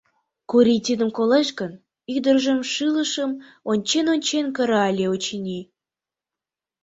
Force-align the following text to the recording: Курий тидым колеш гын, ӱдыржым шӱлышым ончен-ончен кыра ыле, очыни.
Курий 0.49 0.81
тидым 0.85 1.09
колеш 1.17 1.47
гын, 1.59 1.71
ӱдыржым 2.15 2.59
шӱлышым 2.71 3.31
ончен-ончен 3.71 4.45
кыра 4.55 4.81
ыле, 4.91 5.05
очыни. 5.13 5.59